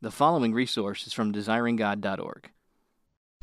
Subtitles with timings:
[0.00, 2.48] The following resource is from desiringgod.org.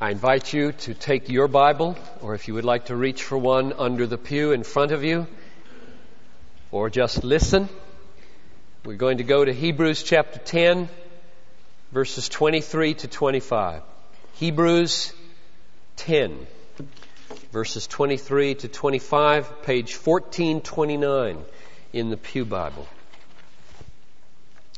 [0.00, 3.36] I invite you to take your Bible, or if you would like to reach for
[3.36, 5.26] one under the pew in front of you,
[6.70, 7.68] or just listen.
[8.86, 10.88] We're going to go to Hebrews chapter 10,
[11.92, 13.82] verses 23 to 25.
[14.36, 15.12] Hebrews
[15.96, 16.46] 10,
[17.52, 21.44] verses 23 to 25, page 1429
[21.92, 22.88] in the Pew Bible.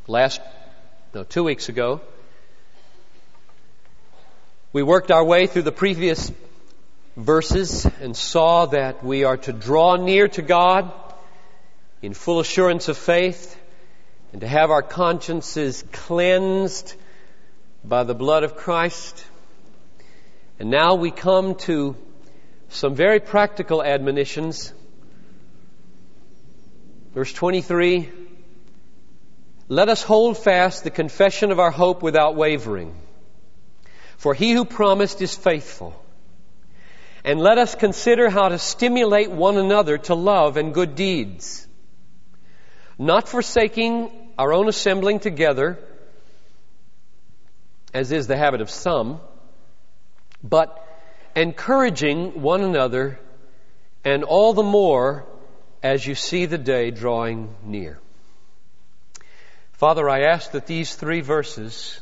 [0.09, 0.41] Last,
[1.15, 2.03] no, two weeks ago,
[4.75, 6.31] we worked our way through the previous
[7.17, 10.93] verses and saw that we are to draw near to God
[12.03, 13.59] in full assurance of faith
[14.33, 16.95] and to have our consciences cleansed
[17.83, 19.25] by the blood of Christ.
[20.59, 21.97] And now we come to
[22.69, 24.75] some very practical admonitions.
[27.15, 28.28] Verse 23
[29.69, 32.95] Let us hold fast the confession of our hope without wavering.
[34.17, 36.03] For he who promised is faithful.
[37.23, 41.67] And let us consider how to stimulate one another to love and good deeds.
[42.99, 45.79] Not forsaking our own assembling together,
[47.93, 49.21] as is the habit of some,
[50.43, 50.85] but
[51.37, 53.19] encouraging one another,
[54.05, 55.27] and all the more
[55.83, 58.01] as you see the day drawing near.
[59.79, 62.01] Father, I ask that these three verses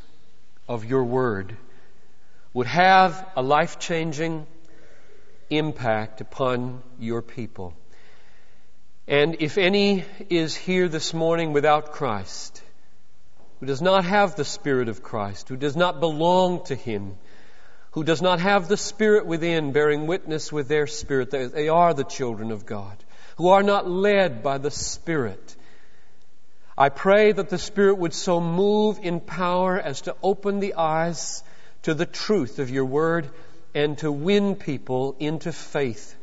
[0.66, 1.55] of your word
[2.55, 4.46] would have a life changing
[5.50, 7.74] impact upon your people.
[9.06, 12.62] And if any is here this morning without Christ,
[13.60, 17.19] who does not have the Spirit of Christ, who does not belong to Him,
[17.91, 21.92] who does not have the Spirit within bearing witness with their spirit that they are
[21.92, 22.97] the children of God,
[23.36, 25.56] who are not led by the Spirit,
[26.78, 31.42] I pray that the Spirit would so move in power as to open the eyes
[31.82, 33.30] to the truth of your word
[33.74, 36.14] and to win people into faith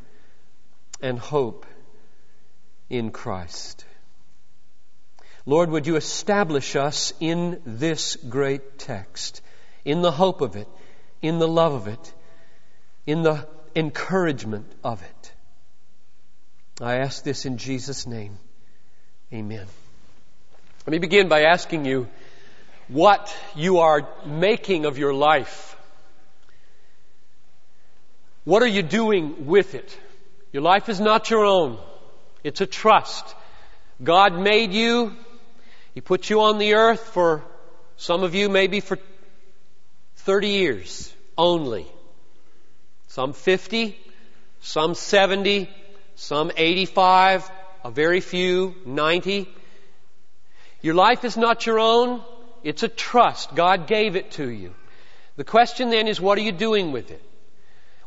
[1.02, 1.66] and hope
[2.90, 3.86] in Christ.
[5.46, 9.42] Lord, would you establish us in this great text,
[9.84, 10.68] in the hope of it,
[11.22, 12.14] in the love of it,
[13.06, 15.34] in the encouragement of it.
[16.80, 18.38] I ask this in Jesus' name.
[19.34, 19.68] Amen.
[20.86, 22.10] Let me begin by asking you
[22.90, 25.78] what you are making of your life.
[28.44, 29.98] What are you doing with it?
[30.52, 31.80] Your life is not your own.
[32.44, 33.34] It's a trust.
[34.04, 35.16] God made you.
[35.94, 37.46] He put you on the earth for
[37.96, 39.00] some of you maybe for
[40.18, 41.88] 30 years only.
[43.08, 43.98] Some 50,
[44.60, 45.70] some 70,
[46.16, 47.50] some 85,
[47.86, 49.48] a very few, 90.
[50.84, 52.22] Your life is not your own.
[52.62, 53.56] It's a trust.
[53.56, 54.76] God gave it to you.
[55.38, 57.22] The question then is, what are you doing with it?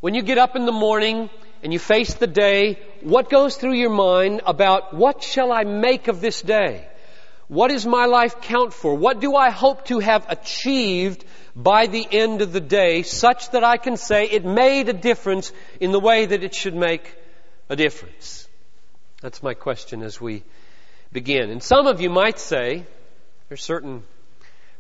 [0.01, 1.31] When you get up in the morning
[1.63, 6.09] and you face the day, what goes through your mind about what shall I make
[6.09, 6.87] of this day?
[7.49, 8.95] What does my life count for?
[8.95, 13.65] What do I hope to have achieved by the end of the day such that
[13.65, 15.51] I can say it made a difference
[15.81, 17.17] in the way that it should make
[17.71, 18.47] a difference?
[19.23, 20.43] That's my question as we
[21.17, 21.49] begin.
[21.49, 22.85] And some of you might say,
[23.49, 24.03] there's certain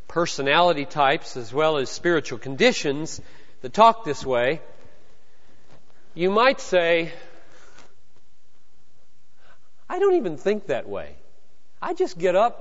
[0.07, 3.23] personality types as well as spiritual conditions
[3.63, 4.61] that talk this way,
[6.13, 7.11] you might say,
[9.89, 11.17] I don't even think that way.
[11.81, 12.55] I just get up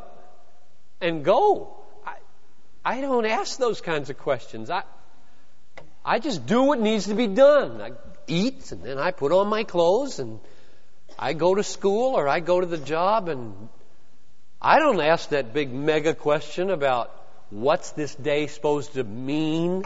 [1.02, 1.76] and go.
[2.06, 2.16] I,
[2.86, 4.70] I don't ask those kinds of questions.
[4.70, 4.84] I,
[6.06, 7.82] I just do what needs to be done.
[7.82, 7.92] I
[8.28, 10.40] eat and then I put on my clothes and
[11.18, 13.70] I go to school or I go to the job and
[14.62, 17.12] I don't ask that big mega question about
[17.52, 19.86] What's this day supposed to mean?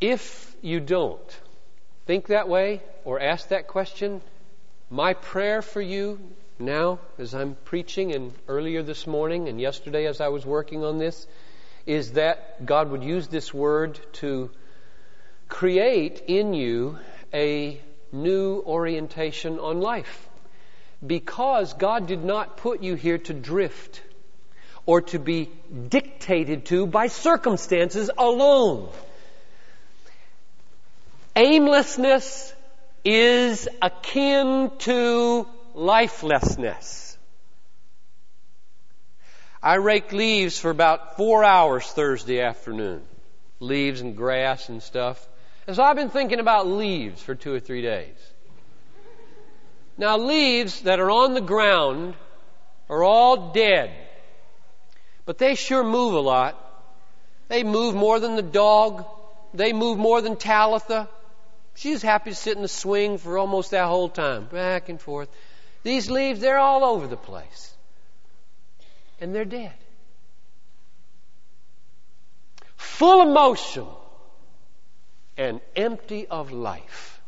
[0.00, 1.40] If you don't
[2.04, 4.20] think that way or ask that question,
[4.90, 6.18] my prayer for you
[6.58, 10.98] now, as I'm preaching and earlier this morning and yesterday as I was working on
[10.98, 11.26] this,
[11.86, 14.50] is that God would use this word to
[15.48, 16.98] create in you
[17.34, 17.80] a
[18.12, 20.28] new orientation on life
[21.04, 24.00] because God did not put you here to drift
[24.86, 25.50] or to be
[25.88, 28.88] dictated to by circumstances alone.
[31.36, 32.54] Aimlessness
[33.04, 37.18] is akin to lifelessness.
[39.62, 43.02] I rake leaves for about four hours Thursday afternoon.
[43.60, 45.26] Leaves and grass and stuff.
[45.66, 48.16] And so I've been thinking about leaves for two or three days.
[49.96, 52.14] Now, leaves that are on the ground
[52.90, 53.90] are all dead.
[55.24, 56.60] But they sure move a lot.
[57.48, 59.06] They move more than the dog.
[59.54, 61.08] They move more than Talitha.
[61.76, 65.28] She's happy to sit in the swing for almost that whole time, back and forth.
[65.82, 67.72] These leaves, they're all over the place.
[69.20, 69.72] And they're dead.
[72.76, 73.86] Full of motion
[75.36, 77.20] and empty of life.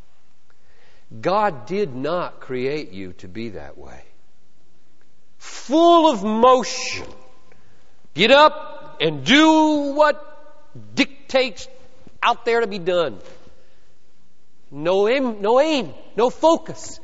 [1.21, 4.03] God did not create you to be that way.
[5.37, 7.07] Full of motion.
[8.13, 10.23] Get up and do what
[10.95, 11.67] dictates
[12.21, 13.19] out there to be done.
[14.69, 16.99] No aim, no aim, no focus.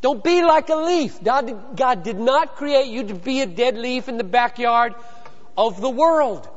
[0.00, 1.22] Don't be like a leaf.
[1.22, 4.94] God, God did not create you to be a dead leaf in the backyard
[5.56, 6.48] of the world,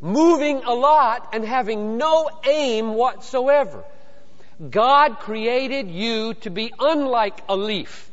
[0.00, 3.84] moving a lot and having no aim whatsoever.
[4.68, 8.10] God created you to be unlike a leaf.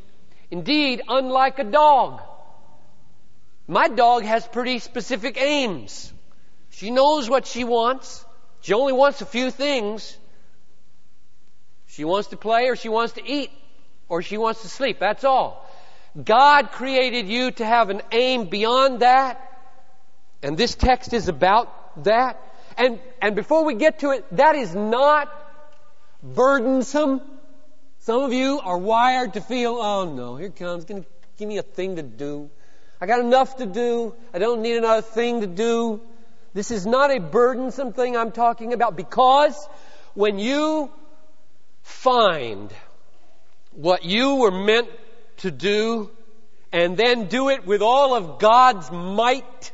[0.50, 2.22] Indeed, unlike a dog.
[3.68, 6.14] My dog has pretty specific aims.
[6.70, 8.26] She knows what she wants.
[8.62, 10.18] She only wants a few things.
[11.88, 13.52] She wants to play or she wants to eat
[14.08, 15.00] or she wants to sleep.
[15.00, 15.66] That's all.
[16.22, 19.44] God created you to have an aim beyond that.
[20.42, 21.74] And this text is about
[22.04, 22.42] that.
[22.78, 25.32] And, and before we get to it, that is not
[26.22, 27.22] burdensome.
[28.00, 31.06] Some of you are wired to feel, oh no, here comes, gonna
[31.38, 32.50] give me a thing to do.
[33.00, 34.16] I got enough to do.
[34.34, 36.02] I don't need another thing to do.
[36.54, 39.56] This is not a burdensome thing I'm talking about because
[40.16, 40.92] when you
[41.84, 42.74] find
[43.72, 44.90] what you were meant
[45.38, 46.10] to do
[46.72, 49.72] and then do it with all of God's might,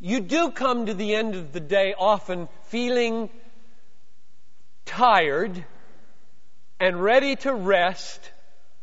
[0.00, 3.30] you do come to the end of the day often feeling
[4.84, 5.64] tired
[6.78, 8.30] and ready to rest,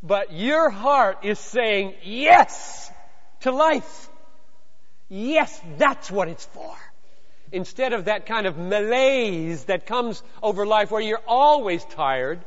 [0.02, 2.90] but your heart is saying yes
[3.40, 4.08] to life.
[5.08, 6.74] Yes, that's what it's for
[7.52, 12.40] instead of that kind of malaise that comes over life where you're always tired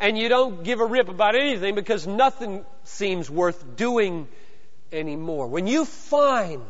[0.00, 4.26] and you don't give a rip about anything because nothing seems worth doing
[4.90, 5.46] anymore.
[5.46, 6.62] When you find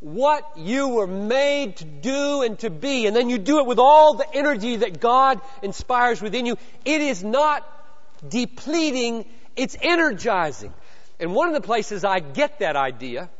[0.00, 3.78] what you were made to do and to be, and then you do it with
[3.78, 7.66] all the energy that God inspires within you, it is not
[8.28, 9.24] depleting,
[9.56, 10.72] it's energizing.
[11.18, 13.30] And one of the places I get that idea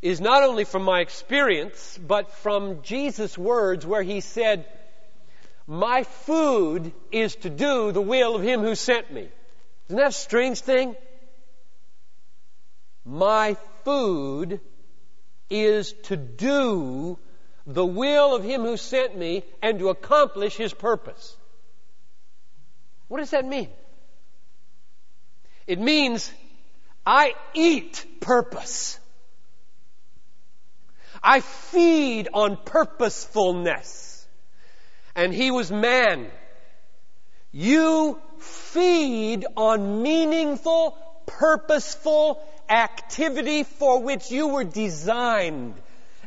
[0.00, 4.64] is not only from my experience, but from Jesus' words where he said,
[5.66, 9.28] My food is to do the will of him who sent me.
[9.88, 10.94] Isn't that a strange thing?
[13.04, 14.60] My food
[15.50, 17.18] is to do
[17.66, 21.36] the will of him who sent me and to accomplish his purpose.
[23.08, 23.68] What does that mean?
[25.66, 26.32] It means
[27.04, 28.98] I eat purpose.
[31.22, 34.26] I feed on purposefulness.
[35.14, 36.30] And he was man.
[37.52, 40.96] You feed on meaningful,
[41.38, 45.74] purposeful activity for which you were designed.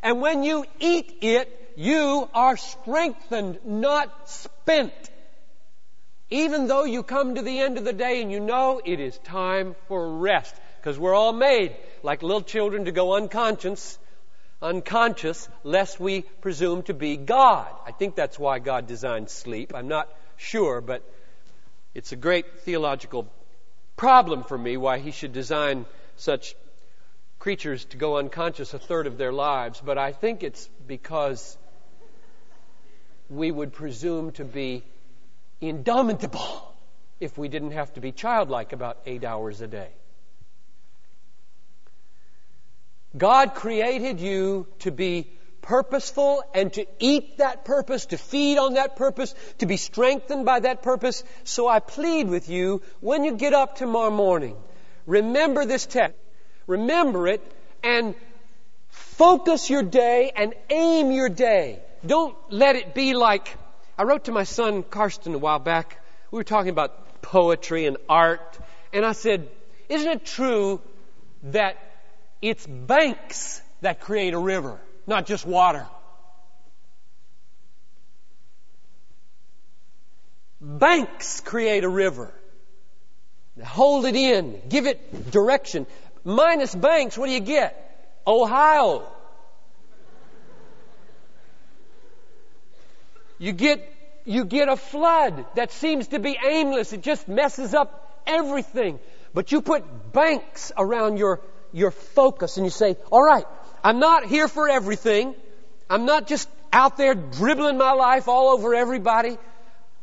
[0.02, 4.92] And when you eat it, you are strengthened, not spent.
[6.30, 9.16] Even though you come to the end of the day and you know it is
[9.18, 13.98] time for rest, because we're all made like little children to go unconscious
[14.62, 17.68] unconscious lest we presume to be God.
[17.86, 19.72] I think that's why God designed sleep.
[19.74, 21.02] I'm not sure, but
[21.94, 23.28] it's a great theological
[23.96, 25.86] problem for me why he should design
[26.16, 26.54] such
[27.38, 29.80] creatures to go unconscious a third of their lives.
[29.84, 31.56] But I think it's because
[33.28, 34.82] we would presume to be
[35.60, 36.74] indomitable
[37.20, 39.88] if we didn't have to be childlike about eight hours a day.
[43.16, 45.30] God created you to be
[45.64, 50.60] purposeful and to eat that purpose, to feed on that purpose, to be strengthened by
[50.60, 51.24] that purpose.
[51.44, 54.56] So I plead with you, when you get up tomorrow morning,
[55.06, 56.18] remember this text.
[56.66, 57.42] Remember it
[57.82, 58.14] and
[58.88, 61.80] focus your day and aim your day.
[62.04, 63.56] Don't let it be like,
[63.96, 65.98] I wrote to my son Karsten a while back.
[66.30, 68.58] We were talking about poetry and art.
[68.92, 69.48] And I said,
[69.88, 70.82] isn't it true
[71.44, 71.78] that
[72.42, 75.86] it's banks that create a river, not just water.
[80.60, 82.32] Banks create a river.
[83.62, 84.60] Hold it in.
[84.68, 85.86] Give it direction.
[86.24, 87.80] Minus banks, what do you get?
[88.26, 89.06] Ohio.
[93.38, 93.86] You get,
[94.24, 96.92] you get a flood that seems to be aimless.
[96.92, 98.98] It just messes up everything.
[99.34, 101.40] But you put banks around your
[101.74, 103.44] your focus and you say, all right,
[103.84, 105.34] I'm not here for everything.
[105.90, 109.36] I'm not just out there dribbling my life all over everybody.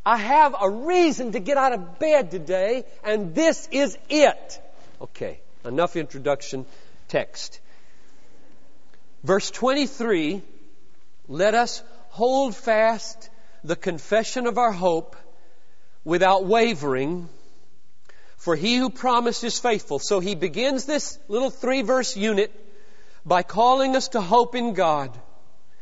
[0.06, 4.62] I have a reason to get out of bed today, and this is it.
[5.02, 6.68] Okay, enough introduction
[7.08, 7.60] text.
[9.24, 10.44] Verse 23
[11.28, 13.30] let us hold fast
[13.64, 15.16] the confession of our hope
[16.04, 17.30] without wavering,
[18.38, 19.98] for he who promised is faithful.
[19.98, 22.52] So he begins this little three verse unit
[23.26, 25.18] by calling us to hope in God.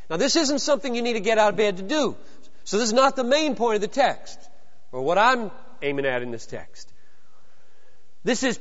[0.10, 2.16] Now this isn't something you need to get out of bed to do.
[2.64, 4.40] So this is not the main point of the text,
[4.92, 6.92] or what I'm aiming at in this text.
[8.24, 8.60] This is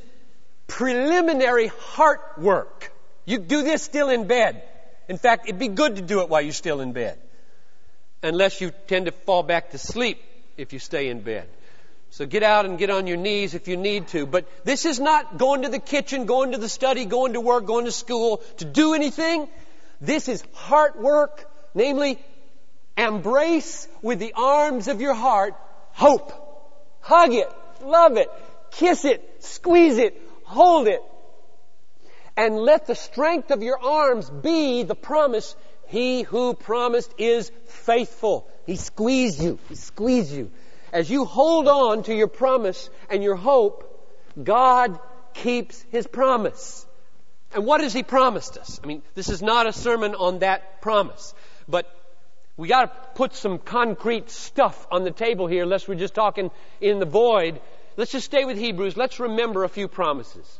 [0.67, 2.91] preliminary heart work.
[3.25, 4.63] You do this still in bed.
[5.07, 7.19] In fact, it'd be good to do it while you're still in bed.
[8.23, 10.21] Unless you tend to fall back to sleep
[10.57, 11.47] if you stay in bed.
[12.11, 14.25] So get out and get on your knees if you need to.
[14.25, 17.65] But this is not going to the kitchen, going to the study, going to work,
[17.65, 19.47] going to school to do anything.
[20.01, 22.19] This is heart work, namely,
[22.97, 25.53] embrace with the arms of your heart
[25.91, 26.33] hope.
[27.01, 27.49] Hug it,
[27.81, 28.29] love it,
[28.71, 31.01] kiss it, squeeze it, hold it.
[32.35, 35.55] And let the strength of your arms be the promise.
[35.87, 38.47] He who promised is faithful.
[38.65, 39.59] He squeezed you.
[39.67, 40.51] He squeezed you.
[40.91, 43.85] As you hold on to your promise and your hope,
[44.41, 44.99] God
[45.33, 46.85] keeps His promise.
[47.53, 48.79] And what has He promised us?
[48.83, 51.33] I mean, this is not a sermon on that promise,
[51.67, 51.89] but
[52.57, 56.51] we got to put some concrete stuff on the table here, lest we're just talking
[56.81, 57.61] in the void.
[57.95, 58.97] Let's just stay with Hebrews.
[58.97, 60.59] Let's remember a few promises.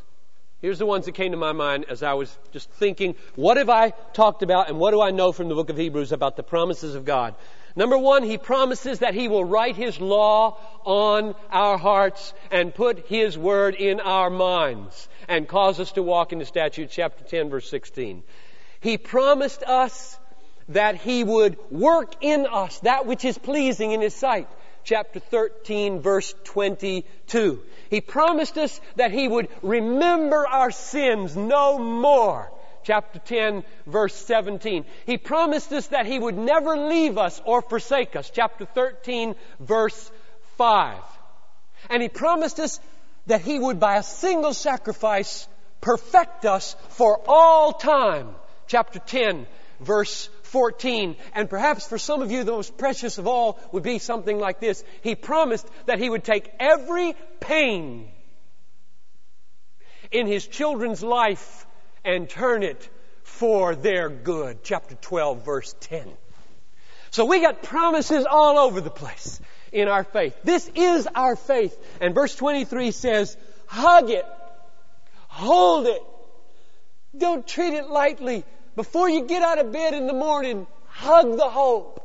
[0.62, 3.70] Here's the ones that came to my mind as I was just thinking, what have
[3.70, 6.44] I talked about and what do I know from the book of Hebrews about the
[6.44, 7.36] promises of God?
[7.80, 13.08] Number one, he promises that he will write his law on our hearts and put
[13.08, 17.50] his word in our minds and cause us to walk in the statutes, chapter 10,
[17.50, 18.22] verse 16.
[18.82, 20.20] He promised us
[20.68, 24.50] that he would work in us that which is pleasing in his sight.
[24.84, 27.62] Chapter 13, verse 22.
[27.90, 32.52] He promised us that he would remember our sins no more
[32.84, 34.86] chapter 10, verse 17.
[35.06, 40.12] He promised us that He would never leave us or forsake us, chapter 13, verse
[40.58, 41.00] 5.
[41.90, 42.80] And He promised us
[43.28, 45.48] that He would, by a single sacrifice,
[45.82, 48.36] perfect us for all time,
[48.68, 49.48] chapter 10,
[49.80, 51.16] verse 14.
[51.34, 54.60] And perhaps for some of you, the most precious of all would be something like
[54.60, 54.84] this.
[55.02, 58.10] He promised that He would take every pain
[60.12, 61.66] in His children's life
[62.16, 62.90] and turn it
[63.24, 64.64] for their good.
[64.64, 66.08] Chapter 12, verse 10.
[67.12, 69.40] So we got promises all over the place
[69.72, 70.36] in our faith.
[70.44, 71.78] This is our faith.
[72.02, 73.38] And verse 23 says,
[73.68, 74.26] hug it.
[75.28, 76.02] Hold it.
[77.18, 78.44] Don't treat it lightly.
[78.76, 81.96] Before you get out of bed in the morning, hug the hope.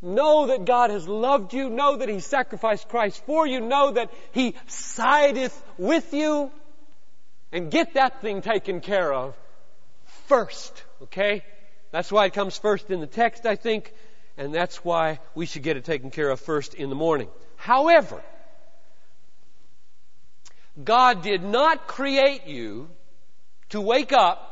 [0.00, 1.68] Know that God has loved you.
[1.70, 3.60] Know that He sacrificed Christ for you.
[3.60, 6.50] Know that He sideth with you
[7.52, 9.34] and get that thing taken care of
[10.26, 11.42] first, okay?
[11.90, 13.92] That's why it comes first in the text, I think,
[14.36, 17.28] and that's why we should get it taken care of first in the morning.
[17.56, 18.22] However,
[20.82, 22.88] God did not create you
[23.70, 24.44] to wake up,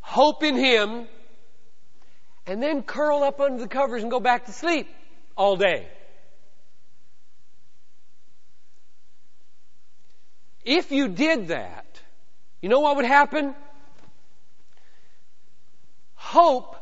[0.00, 1.06] hope in Him,
[2.46, 4.88] and then curl up under the covers and go back to sleep
[5.36, 5.86] all day.
[10.66, 11.86] If you did that,
[12.60, 13.54] you know what would happen?
[16.16, 16.74] Hope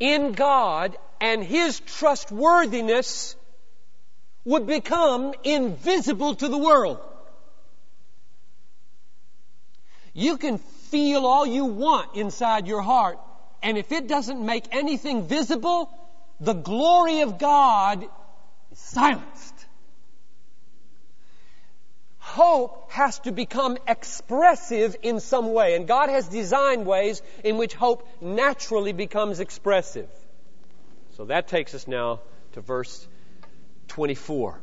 [0.00, 3.36] in God and His trustworthiness
[4.46, 6.98] would become invisible to the world.
[10.14, 13.18] You can feel all you want inside your heart,
[13.62, 15.90] and if it doesn't make anything visible,
[16.40, 18.02] the glory of God
[18.72, 19.53] is silenced
[22.34, 25.76] hope has to become expressive in some way.
[25.76, 30.08] And God has designed ways in which hope naturally becomes expressive.
[31.16, 32.20] So that takes us now
[32.52, 33.06] to verse
[33.88, 34.60] 24.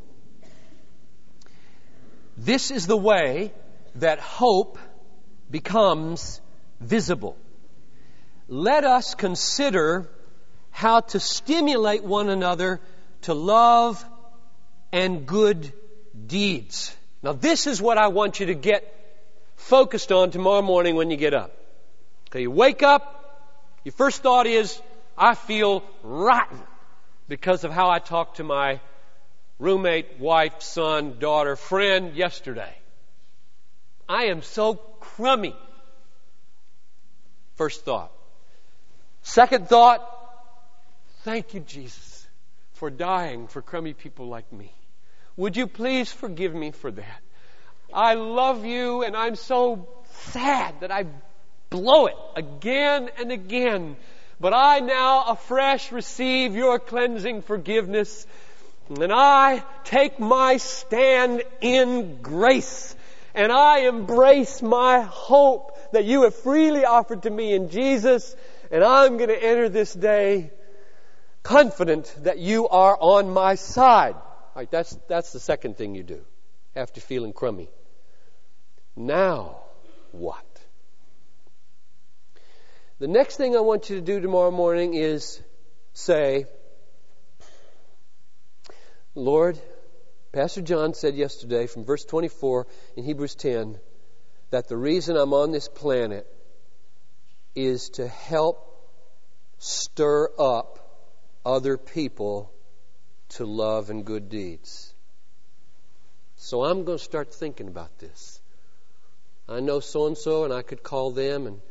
[2.37, 3.53] This is the way
[3.95, 4.77] that hope
[5.49, 6.41] becomes
[6.81, 7.37] visible.
[8.49, 10.09] Let us consider
[10.71, 12.81] how to stimulate one another
[13.21, 14.03] to love
[14.91, 15.71] and good
[16.27, 16.97] deeds.
[17.23, 18.83] Now, this is what I want you to get
[19.55, 21.51] focused on tomorrow morning when you get up.
[22.29, 23.21] Okay, you wake up,
[23.83, 24.81] your first thought is,
[25.17, 26.59] I feel rotten
[27.27, 28.79] because of how I talked to my
[29.59, 32.73] roommate, wife, son, daughter, friend yesterday.
[34.09, 35.55] I am so crummy.
[37.55, 38.11] First thought.
[39.21, 40.01] Second thought,
[41.23, 42.27] thank you, Jesus,
[42.73, 44.73] for dying for crummy people like me.
[45.37, 47.21] Would you please forgive me for that?
[47.93, 49.87] I love you and I'm so
[50.33, 51.05] sad that I
[51.69, 53.95] blow it again and again.
[54.39, 58.25] But I now afresh receive your cleansing forgiveness
[58.89, 62.95] and I take my stand in grace
[63.33, 68.35] and I embrace my hope that you have freely offered to me in Jesus
[68.69, 70.51] and I'm going to enter this day
[71.43, 74.15] confident that you are on my side.
[74.69, 76.21] That's, that's the second thing you do
[76.75, 77.69] after feeling crummy.
[78.95, 79.57] Now,
[80.11, 80.45] what?
[82.99, 85.41] The next thing I want you to do tomorrow morning is
[85.93, 86.45] say,
[89.15, 89.59] Lord,
[90.31, 93.79] Pastor John said yesterday from verse 24 in Hebrews 10
[94.51, 96.27] that the reason I'm on this planet
[97.55, 98.67] is to help
[99.57, 100.77] stir up
[101.45, 102.53] other people
[103.31, 104.93] to love and good deeds.
[106.37, 108.41] So I'm going to start thinking about this.
[109.47, 111.61] I know so and so, and I could call them, and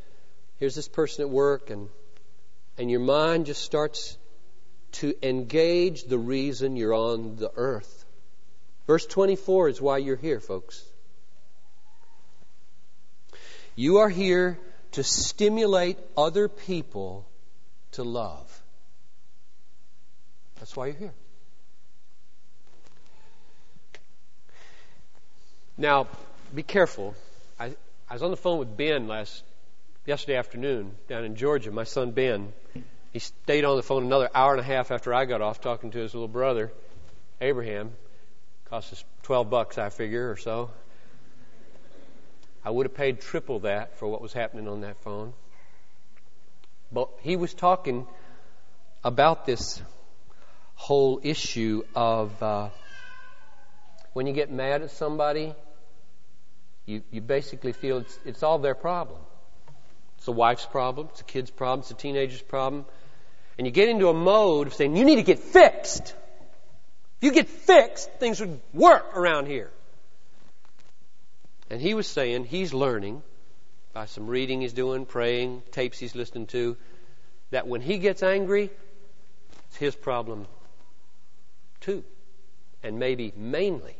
[0.59, 1.88] here's this person at work, and
[2.81, 4.17] and your mind just starts
[4.93, 8.07] to engage the reason you're on the earth.
[8.87, 10.83] Verse 24 is why you're here, folks.
[13.76, 14.59] You are here
[14.93, 17.29] to stimulate other people
[17.93, 18.62] to love.
[20.59, 21.14] That's why you're here.
[25.81, 26.09] Now,
[26.55, 27.15] be careful.
[27.59, 27.75] I,
[28.07, 29.43] I was on the phone with Ben last
[30.05, 31.71] yesterday afternoon down in Georgia.
[31.71, 32.53] My son Ben,
[33.15, 35.91] he stayed on the phone another hour and a half after I got off talking
[35.93, 36.71] to his little brother,
[37.41, 37.93] Abraham.
[38.67, 40.71] Cost us twelve bucks, I figure, or so.
[42.63, 45.33] I would have paid triple that for what was happening on that phone.
[46.93, 48.07] But he was talking
[49.03, 49.81] about this
[50.75, 52.69] whole issue of uh,
[54.12, 55.55] when you get mad at somebody
[56.90, 59.20] you, you basically feel it's, it's all their problem.
[60.16, 62.85] It's the wife's problem, it's the kid's problem, it's the teenager's problem.
[63.57, 66.14] And you get into a mode of saying, you need to get fixed.
[67.20, 69.70] If you get fixed, things would work around here.
[71.70, 73.22] And he was saying he's learning
[73.92, 76.76] by some reading he's doing, praying, tapes he's listening to,
[77.50, 78.70] that when he gets angry,
[79.68, 80.46] it's his problem
[81.81, 82.05] too.
[82.83, 83.96] And maybe mainly.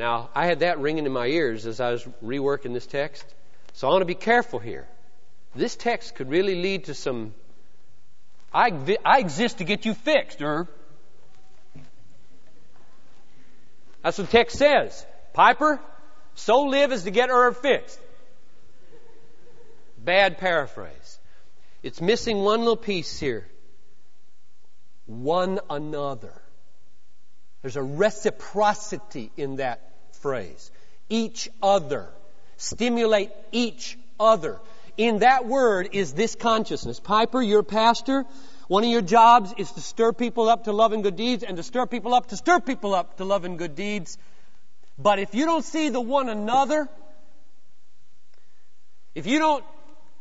[0.00, 3.22] Now, I had that ringing in my ears as I was reworking this text.
[3.74, 4.88] So I want to be careful here.
[5.54, 7.34] This text could really lead to some.
[8.50, 8.72] I,
[9.04, 10.68] I exist to get you fixed, or.
[14.02, 15.04] That's what the text says.
[15.34, 15.78] Piper,
[16.34, 18.00] so live as to get her fixed.
[20.02, 21.18] Bad paraphrase.
[21.82, 23.46] It's missing one little piece here.
[25.04, 26.40] One another.
[27.60, 30.70] There's a reciprocity in that phrase.
[31.08, 32.08] Each other.
[32.56, 34.60] Stimulate each other.
[34.96, 37.00] In that word is this consciousness.
[37.00, 38.26] Piper, your pastor.
[38.68, 41.56] One of your jobs is to stir people up to love and good deeds and
[41.56, 44.18] to stir people up to stir people up to love and good deeds.
[44.98, 46.88] But if you don't see the one another,
[49.14, 49.64] if you don't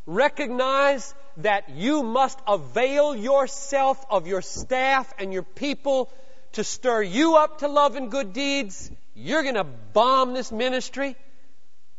[0.06, 6.10] recognize that you must avail yourself of your staff and your people
[6.54, 11.16] to stir you up to love and good deeds, you're going to bomb this ministry.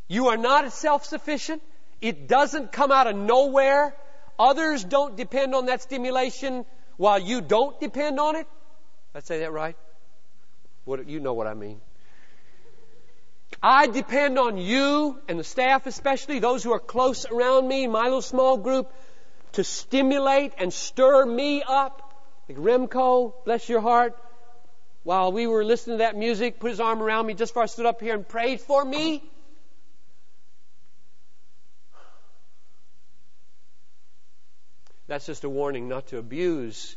[0.09, 1.63] You are not self sufficient.
[2.01, 3.95] It doesn't come out of nowhere.
[4.39, 6.65] Others don't depend on that stimulation
[6.97, 8.47] while you don't depend on it.
[9.13, 9.77] Did I say that right?
[10.85, 11.81] What, you know what I mean.
[13.63, 18.05] I depend on you and the staff, especially those who are close around me, my
[18.05, 18.91] little small group,
[19.53, 22.03] to stimulate and stir me up.
[22.49, 24.17] Like Remco, bless your heart,
[25.03, 27.67] while we were listening to that music, put his arm around me just before I
[27.67, 29.23] stood up here and prayed for me.
[35.07, 36.97] That's just a warning not to abuse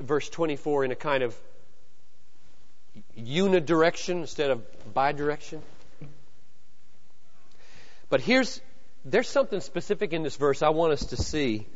[0.00, 1.36] verse 24 in a kind of
[3.16, 4.62] unidirection instead of
[4.94, 5.62] bidirection.
[8.08, 8.60] But here's
[9.04, 11.66] there's something specific in this verse I want us to see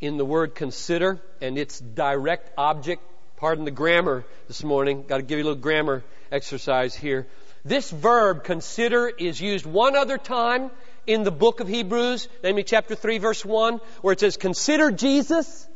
[0.00, 3.02] in the word consider and its direct object
[3.36, 5.04] Pardon the grammar this morning.
[5.06, 7.26] Got to give you a little grammar exercise here.
[7.66, 10.70] This verb, consider, is used one other time
[11.06, 15.68] in the book of Hebrews, namely chapter 3, verse 1, where it says, Consider Jesus.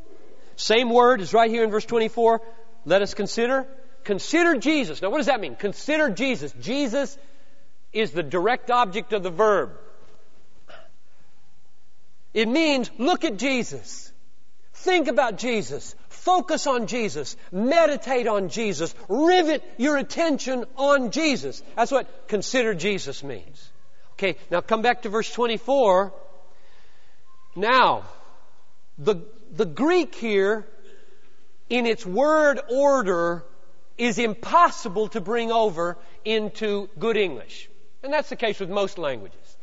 [0.57, 2.41] Same word is right here in verse 24.
[2.87, 3.67] Let us consider.
[4.05, 5.03] Consider Jesus.
[5.03, 5.55] Now, what does that mean?
[5.55, 6.55] Consider Jesus.
[6.61, 7.19] Jesus
[7.93, 9.73] is the direct object of the verb.
[12.33, 14.11] It means look at Jesus.
[14.73, 15.95] Think about Jesus.
[16.21, 17.35] Focus on Jesus.
[17.51, 18.95] Meditate on Jesus.
[19.09, 21.63] Rivet your attention on Jesus.
[21.77, 23.71] That's what consider Jesus means.
[24.13, 26.13] Okay, now come back to verse 24.
[27.57, 28.05] Now,
[28.99, 30.67] the, the Greek here,
[31.71, 33.43] in its word order,
[33.97, 37.71] is impossible to bring over into good English.
[38.03, 39.57] And that's the case with most languages.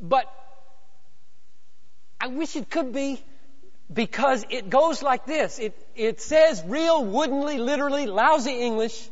[0.00, 0.24] But
[2.18, 3.22] I wish it could be
[3.92, 5.58] because it goes like this.
[5.58, 9.08] It, it says real woodenly, literally, lousy English.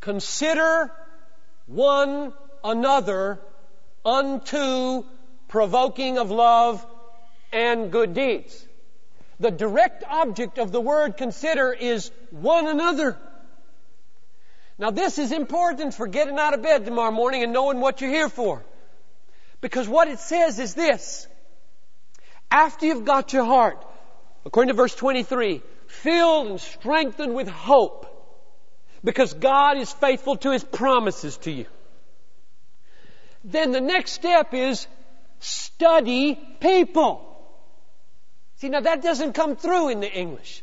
[0.00, 0.90] Consider
[1.66, 3.40] one another
[4.04, 5.04] unto
[5.48, 6.84] provoking of love
[7.52, 8.66] and good deeds.
[9.40, 13.16] The direct object of the word consider is one another.
[14.78, 18.10] Now this is important for getting out of bed tomorrow morning and knowing what you're
[18.10, 18.64] here for.
[19.60, 21.26] Because what it says is this.
[22.50, 23.84] After you've got your heart,
[24.44, 28.06] according to verse 23, filled and strengthened with hope,
[29.02, 31.66] because God is faithful to His promises to you.
[33.44, 34.86] Then the next step is
[35.40, 37.30] study people.
[38.56, 40.62] See, now that doesn't come through in the English.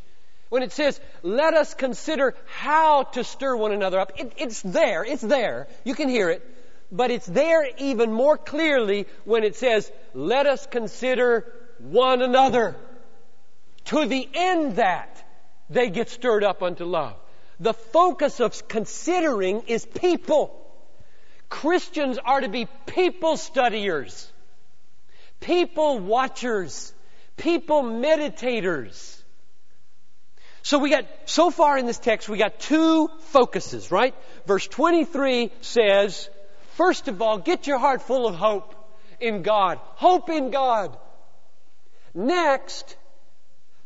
[0.49, 5.05] When it says, let us consider how to stir one another up, it, it's there,
[5.05, 5.67] it's there.
[5.85, 6.45] You can hear it.
[6.91, 11.45] But it's there even more clearly when it says, let us consider
[11.83, 12.75] one another
[13.85, 15.23] to the end that
[15.69, 17.15] they get stirred up unto love.
[17.59, 20.57] The focus of considering is people.
[21.49, 24.31] Christians are to be people studiers,
[25.39, 26.93] people watchers,
[27.37, 29.21] people meditators.
[30.63, 34.15] So we got, so far in this text, we got two focuses, right?
[34.45, 36.29] Verse 23 says,
[36.75, 38.75] First of all, get your heart full of hope
[39.19, 39.79] in God.
[39.95, 40.97] Hope in God.
[42.13, 42.95] Next,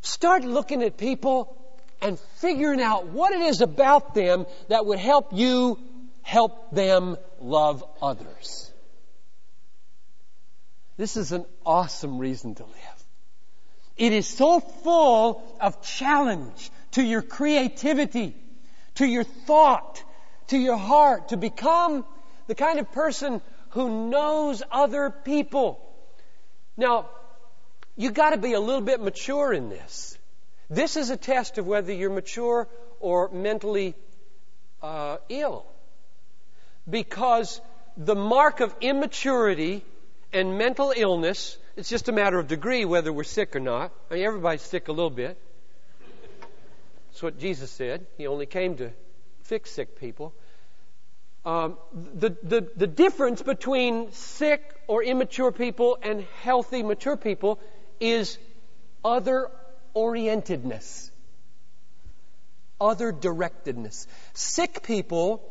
[0.00, 1.56] start looking at people
[2.00, 5.78] and figuring out what it is about them that would help you
[6.22, 8.72] help them love others.
[10.96, 13.04] This is an awesome reason to live.
[13.96, 18.34] It is so full of challenge to your creativity,
[18.96, 20.02] to your thought,
[20.48, 22.04] to your heart, to become
[22.46, 25.80] the kind of person who knows other people.
[26.76, 27.08] Now,
[27.96, 30.18] you gotta be a little bit mature in this.
[30.68, 32.68] This is a test of whether you're mature
[33.00, 33.94] or mentally
[34.82, 35.64] uh, ill.
[36.88, 37.60] Because
[37.96, 39.84] the mark of immaturity
[40.32, 43.92] and mental illness, it's just a matter of degree whether we're sick or not.
[44.10, 45.38] I mean, everybody's sick a little bit.
[47.08, 48.06] That's what Jesus said.
[48.18, 48.90] He only came to
[49.42, 50.34] fix sick people.
[51.44, 57.60] Um, the, the, the difference between sick or immature people and healthy, mature people
[58.00, 58.38] is
[59.04, 59.50] other
[59.94, 61.10] orientedness,
[62.80, 64.06] other directedness.
[64.34, 65.42] Sick people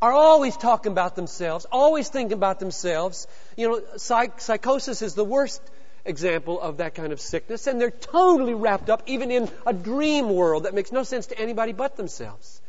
[0.00, 3.26] are always talking about themselves, always thinking about themselves.
[3.56, 5.62] You know, psych- psychosis is the worst
[6.04, 10.28] example of that kind of sickness, and they're totally wrapped up even in a dream
[10.30, 12.60] world that makes no sense to anybody but themselves.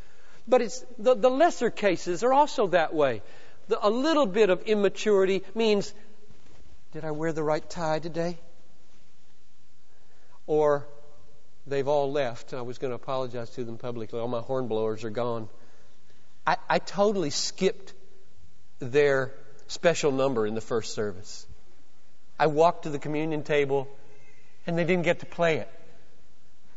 [0.47, 3.21] But it's the, the lesser cases are also that way.
[3.69, 5.93] The, a little bit of immaturity means,
[6.91, 8.38] did I wear the right tie today?
[10.47, 10.88] Or
[11.67, 12.53] they've all left.
[12.53, 14.19] I was going to apologize to them publicly.
[14.19, 15.47] All my hornblowers are gone.
[16.45, 17.93] I, I totally skipped
[18.79, 19.32] their
[19.67, 21.47] special number in the first service.
[22.38, 23.88] I walked to the communion table
[24.67, 25.69] and they didn't get to play it.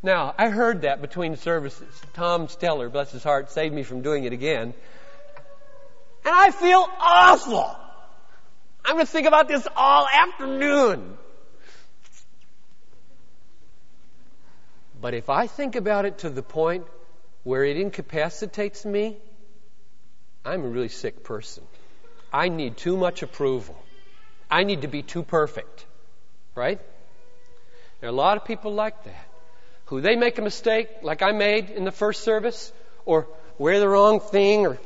[0.02, 1.88] Now, I heard that between services.
[2.14, 4.74] Tom Steller, bless his heart, saved me from doing it again.
[6.24, 7.76] And I feel awful.
[8.84, 11.16] I'm going to think about this all afternoon.
[15.00, 16.86] But if I think about it to the point
[17.44, 19.16] where it incapacitates me,
[20.44, 21.64] I'm a really sick person.
[22.32, 23.76] I need too much approval.
[24.50, 25.84] I need to be too perfect.
[26.54, 26.80] Right?
[28.00, 29.28] There are a lot of people like that
[29.86, 32.72] who they make a mistake like I made in the first service,
[33.04, 33.28] or
[33.58, 34.78] wear the wrong thing, or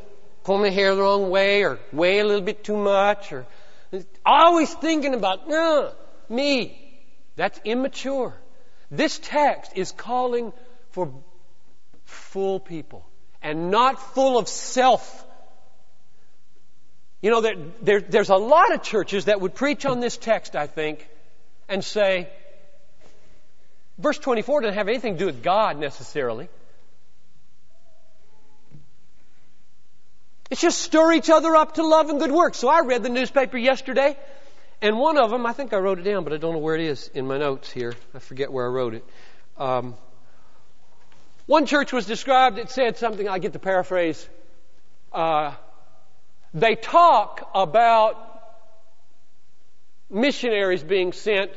[0.45, 3.47] pull my hair the wrong way, or weigh a little bit too much, or
[4.25, 5.93] always thinking about no,
[6.29, 6.77] me.
[7.37, 8.35] That's immature.
[8.91, 10.53] This text is calling
[10.91, 11.13] for
[12.05, 13.07] full people
[13.43, 15.27] and not full of self.
[17.23, 20.57] You know, there, there, there's a lot of churches that would preach on this text,
[20.57, 21.07] I think,
[21.69, 22.29] and say,
[24.01, 26.49] Verse 24 doesn't have anything to do with God necessarily.
[30.51, 32.59] It's just stir each other up to love and good works.
[32.59, 34.17] So I read the newspaper yesterday
[34.83, 36.75] And one of them, I think I wrote it down, but I don't know where
[36.75, 37.95] it is in my notes here.
[38.15, 39.05] I forget where I wrote it.
[39.59, 39.95] Um,
[41.47, 44.27] one church was described, it said something, I get to paraphrase.
[45.13, 45.53] Uh,
[46.55, 48.27] they talk about
[50.09, 51.51] missionaries being sent,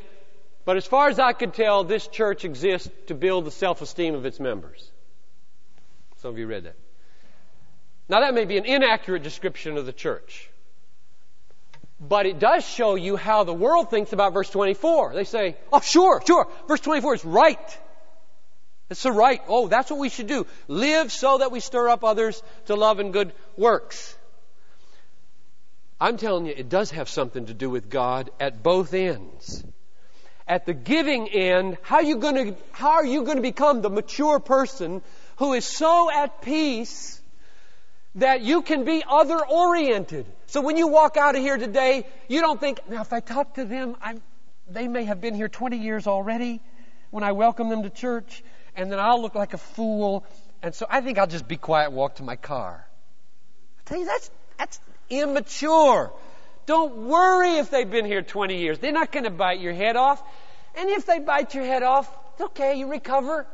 [0.64, 4.14] but as far as I could tell, this church exists to build the self esteem
[4.14, 4.90] of its members.
[6.18, 6.76] Some of you read that.
[8.08, 10.50] Now, that may be an inaccurate description of the church.
[12.00, 15.14] But it does show you how the world thinks about verse 24.
[15.14, 16.48] They say, oh, sure, sure.
[16.66, 17.78] Verse 24 is right.
[18.90, 19.40] It's the right.
[19.48, 20.46] Oh, that's what we should do.
[20.68, 24.16] Live so that we stir up others to love and good works.
[26.00, 29.64] I'm telling you, it does have something to do with God at both ends.
[30.46, 33.80] At the giving end, how are you going to, how are you going to become
[33.80, 35.00] the mature person
[35.36, 37.20] who is so at peace
[38.16, 40.26] that you can be other oriented?
[40.46, 43.54] So when you walk out of here today, you don't think, now if I talk
[43.54, 44.22] to them, I'm,
[44.68, 46.60] they may have been here 20 years already
[47.10, 48.42] when I welcome them to church,
[48.76, 50.24] and then I'll look like a fool,
[50.62, 52.86] and so I think I'll just be quiet walk to my car.
[53.78, 56.12] I tell you, that's, that's immature.
[56.66, 58.78] Don't worry if they've been here 20 years.
[58.78, 60.22] They're not going to bite your head off.
[60.76, 63.46] And if they bite your head off, it's okay, you recover.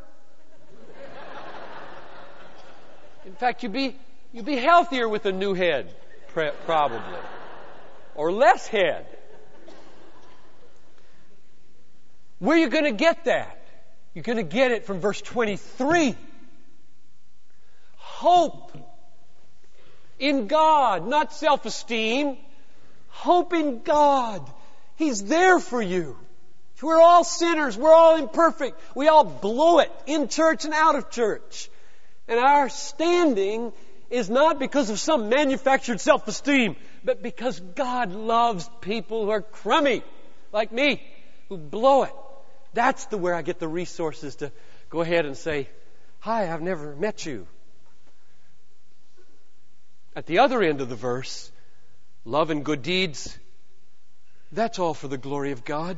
[3.26, 3.96] In fact, you'd be,
[4.32, 5.94] you'd be healthier with a new head,
[6.66, 7.18] probably.
[8.14, 9.06] Or less head.
[12.38, 13.56] Where are you going to get that?
[14.14, 16.16] You're going to get it from verse 23.
[17.96, 18.76] Hope
[20.18, 22.36] in God, not self-esteem.
[23.08, 24.48] Hope in God.
[24.96, 26.16] He's there for you.
[26.82, 27.76] We're all sinners.
[27.76, 28.80] We're all imperfect.
[28.94, 31.70] We all blow it in church and out of church.
[32.26, 33.72] And our standing
[34.10, 40.02] is not because of some manufactured self-esteem, but because God loves people who are crummy,
[40.52, 41.02] like me,
[41.48, 42.12] who blow it.
[42.74, 44.52] That's the where I get the resources to
[44.88, 45.68] go ahead and say,
[46.20, 47.46] Hi, I've never met you.
[50.14, 51.50] At the other end of the verse,
[52.24, 53.38] love and good deeds,
[54.52, 55.96] that's all for the glory of God.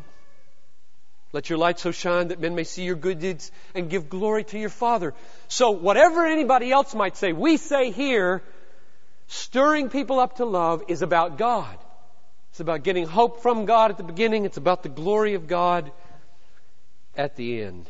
[1.32, 4.44] Let your light so shine that men may see your good deeds and give glory
[4.44, 5.14] to your Father.
[5.48, 8.42] So, whatever anybody else might say, we say here,
[9.28, 11.76] stirring people up to love is about God.
[12.50, 15.90] It's about getting hope from God at the beginning, it's about the glory of God
[17.16, 17.88] at the end.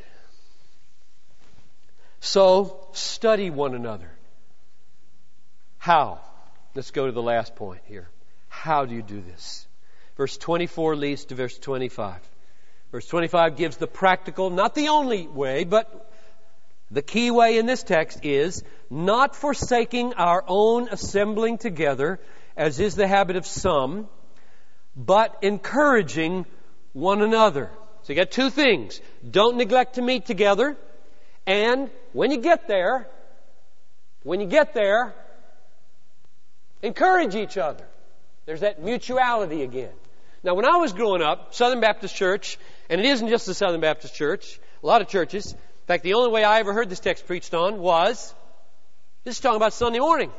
[2.20, 4.08] So, study one another.
[5.78, 6.20] How?
[6.76, 8.08] Let's go to the last point here.
[8.48, 9.66] How do you do this?
[10.16, 12.20] Verse 24 leads to verse 25.
[12.92, 16.12] Verse 25 gives the practical, not the only way, but
[16.90, 22.20] the key way in this text is not forsaking our own assembling together,
[22.56, 24.08] as is the habit of some,
[24.94, 26.46] but encouraging
[26.92, 27.70] one another.
[28.02, 29.00] So you got two things.
[29.28, 30.76] Don't neglect to meet together,
[31.46, 33.08] and when you get there,
[34.22, 35.14] when you get there,
[36.82, 37.84] Encourage each other.
[38.44, 39.92] There's that mutuality again.
[40.42, 42.58] Now, when I was growing up, Southern Baptist Church,
[42.92, 46.12] and it isn't just the Southern Baptist Church, a lot of churches, in fact, the
[46.12, 48.34] only way I ever heard this text preached on was
[49.24, 50.30] this is talking about Sunday morning.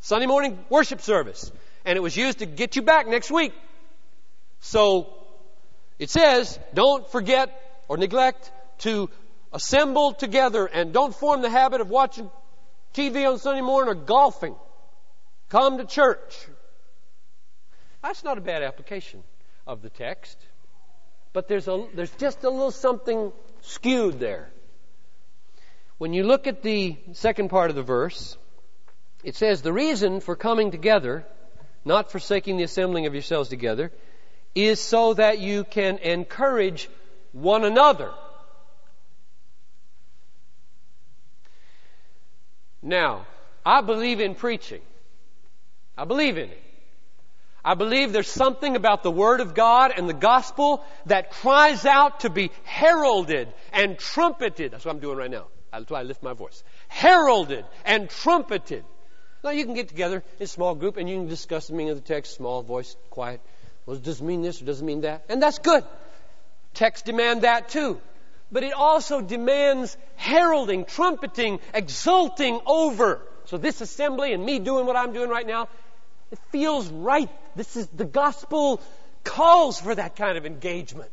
[0.00, 1.52] Sunday morning worship service.
[1.84, 3.52] And it was used to get you back next week.
[4.58, 5.14] So,
[6.00, 9.08] it says, don't forget or neglect to
[9.52, 12.32] assemble together and don't form the habit of watching
[12.94, 14.56] TV on Sunday morning or golfing.
[15.50, 16.48] Come to church.
[18.02, 19.22] That's not a bad application
[19.68, 20.36] of the text.
[21.32, 24.50] But there's, a, there's just a little something skewed there.
[25.98, 28.36] When you look at the second part of the verse,
[29.22, 31.26] it says, The reason for coming together,
[31.84, 33.92] not forsaking the assembling of yourselves together,
[34.54, 36.88] is so that you can encourage
[37.32, 38.10] one another.
[42.82, 43.26] Now,
[43.64, 44.80] I believe in preaching.
[45.96, 46.62] I believe in it.
[47.64, 52.20] I believe there's something about the Word of God and the Gospel that cries out
[52.20, 54.72] to be heralded and trumpeted.
[54.72, 55.46] That's what I'm doing right now.
[55.72, 56.64] That's why I lift my voice.
[56.88, 58.84] Heralded and trumpeted.
[59.44, 61.92] Now you can get together in a small group and you can discuss the meaning
[61.92, 63.40] of the text, small voice, quiet.
[63.86, 65.24] Well, does it mean this or does it mean that?
[65.28, 65.84] And that's good.
[66.74, 68.00] Texts demand that too.
[68.52, 73.20] But it also demands heralding, trumpeting, exulting over.
[73.44, 75.68] So this assembly and me doing what I'm doing right now,
[76.30, 77.30] it feels right.
[77.56, 78.80] This is the gospel
[79.24, 81.10] calls for that kind of engagement.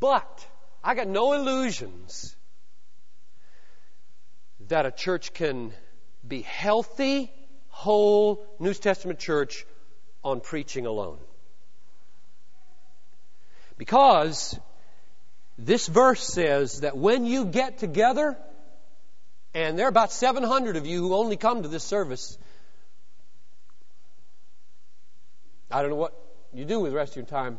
[0.00, 0.46] But
[0.84, 2.36] I got no illusions
[4.68, 5.72] that a church can
[6.26, 7.32] be healthy,
[7.68, 9.66] whole New Testament church
[10.22, 11.18] on preaching alone.
[13.78, 14.58] Because
[15.56, 18.36] this verse says that when you get together,
[19.54, 22.36] and there are about 700 of you who only come to this service,
[25.70, 26.14] I don't know what
[26.52, 27.58] you do with the rest of your time,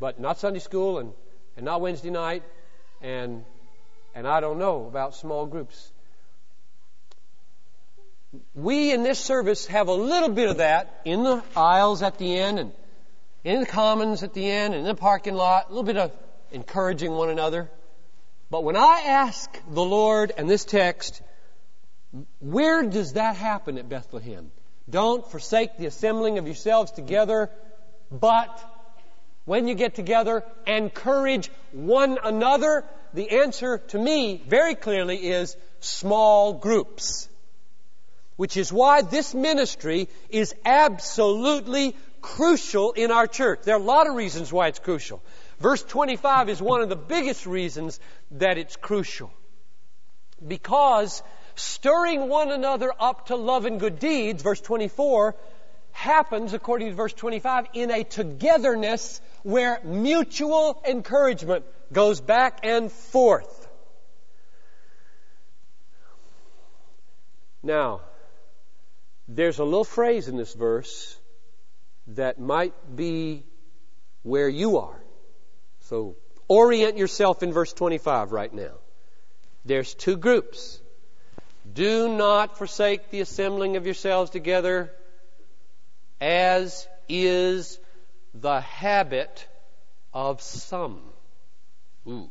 [0.00, 1.12] but not Sunday school and,
[1.56, 2.42] and not Wednesday night,
[3.00, 3.44] and,
[4.14, 5.92] and I don't know about small groups.
[8.54, 12.38] We in this service have a little bit of that in the aisles at the
[12.38, 12.72] end and
[13.44, 16.12] in the commons at the end and in the parking lot, a little bit of
[16.50, 17.70] encouraging one another.
[18.50, 21.22] But when I ask the Lord and this text,
[22.40, 24.50] where does that happen at Bethlehem?
[24.88, 27.50] Don't forsake the assembling of yourselves together,
[28.10, 28.64] but
[29.44, 32.84] when you get together, encourage one another.
[33.14, 37.28] The answer to me very clearly is small groups.
[38.36, 43.60] Which is why this ministry is absolutely crucial in our church.
[43.62, 45.22] There are a lot of reasons why it's crucial.
[45.58, 47.98] Verse 25 is one of the biggest reasons
[48.32, 49.32] that it's crucial.
[50.46, 51.22] Because
[51.56, 55.34] stirring one another up to love and good deeds, verse 24,
[55.92, 63.68] happens, according to verse 25, in a togetherness where mutual encouragement goes back and forth.
[67.62, 68.02] Now,
[69.26, 71.18] there's a little phrase in this verse
[72.08, 73.44] that might be
[74.22, 75.02] where you are.
[75.80, 76.16] So
[76.48, 78.74] orient yourself in verse 25 right now.
[79.64, 80.80] There's two groups.
[81.76, 84.90] Do not forsake the assembling of yourselves together,
[86.22, 87.78] as is
[88.32, 89.46] the habit
[90.14, 91.02] of some.
[92.08, 92.30] Ooh,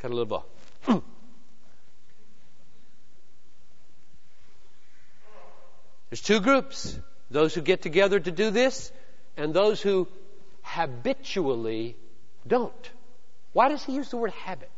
[0.00, 0.44] cut a little ball.
[6.10, 7.00] There's two groups
[7.30, 8.92] those who get together to do this,
[9.38, 10.08] and those who
[10.60, 11.96] habitually
[12.46, 12.90] don't.
[13.54, 14.70] Why does he use the word habit?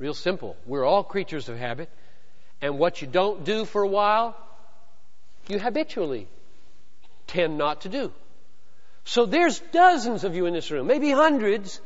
[0.00, 0.56] Real simple.
[0.64, 1.90] We're all creatures of habit,
[2.62, 4.34] and what you don't do for a while,
[5.46, 6.26] you habitually
[7.26, 8.10] tend not to do.
[9.04, 11.82] So there's dozens of you in this room, maybe hundreds,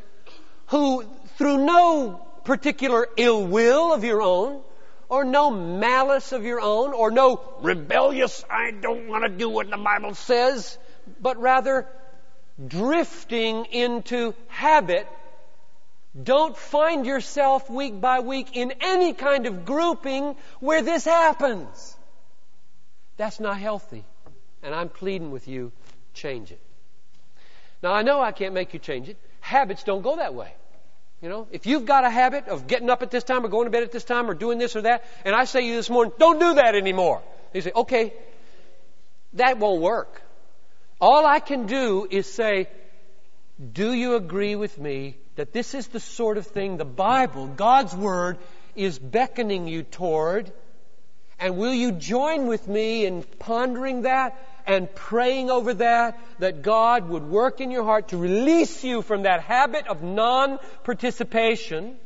[0.68, 1.04] who
[1.38, 4.60] through no particular ill will of your own,
[5.08, 9.68] or no malice of your own, or no rebellious, I don't want to do what
[9.68, 10.78] the Bible says,
[11.20, 11.88] but rather
[12.64, 15.08] drifting into habit.
[16.20, 21.96] Don't find yourself week by week in any kind of grouping where this happens.
[23.16, 24.04] That's not healthy.
[24.62, 25.72] And I'm pleading with you,
[26.14, 26.60] change it.
[27.82, 29.16] Now I know I can't make you change it.
[29.40, 30.54] Habits don't go that way.
[31.20, 33.64] You know, if you've got a habit of getting up at this time or going
[33.64, 35.74] to bed at this time or doing this or that, and I say to you
[35.74, 37.22] this morning, don't do that anymore.
[37.52, 38.12] You say, okay,
[39.34, 40.22] that won't work.
[41.00, 42.68] All I can do is say,
[43.72, 47.94] do you agree with me that this is the sort of thing the Bible, God's
[47.94, 48.38] Word,
[48.74, 50.52] is beckoning you toward?
[51.38, 54.36] And will you join with me in pondering that
[54.66, 59.22] and praying over that, that God would work in your heart to release you from
[59.22, 61.96] that habit of non-participation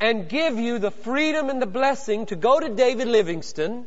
[0.00, 3.86] and give you the freedom and the blessing to go to David Livingston.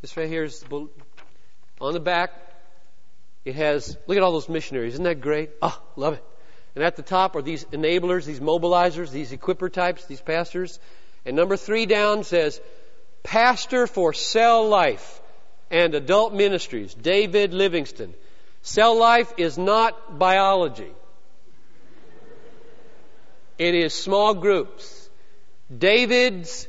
[0.00, 0.64] This right here is
[1.82, 2.32] on the back.
[3.44, 4.94] It has, look at all those missionaries.
[4.94, 5.50] Isn't that great?
[5.60, 6.24] Oh, love it.
[6.74, 10.78] And at the top are these enablers, these mobilizers, these equiper types, these pastors.
[11.26, 12.60] And number three down says,
[13.22, 15.20] pastor for Cell Life
[15.70, 18.14] and Adult Ministries, David Livingston.
[18.62, 20.92] Cell life is not biology.
[23.58, 25.10] It is small groups.
[25.76, 26.68] David's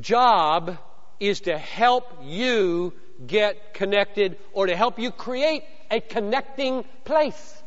[0.00, 0.78] job
[1.18, 2.92] is to help you
[3.24, 7.62] get connected or to help you create a connecting place.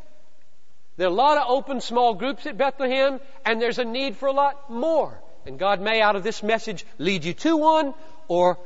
[0.98, 4.28] There are a lot of open small groups at Bethlehem, and there's a need for
[4.28, 5.18] a lot more.
[5.46, 7.94] And God may, out of this message, lead you to one
[8.28, 8.60] or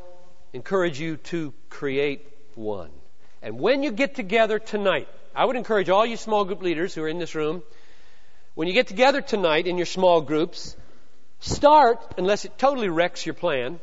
[0.52, 2.90] encourage you to create one.
[3.42, 7.04] And when you get together tonight, I would encourage all you small group leaders who
[7.04, 7.62] are in this room,
[8.56, 10.76] when you get together tonight in your small groups,
[11.40, 13.80] start, unless it totally wrecks your plan,